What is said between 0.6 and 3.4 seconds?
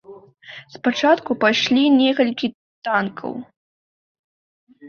Спачатку пайшлі некалькі танкаў.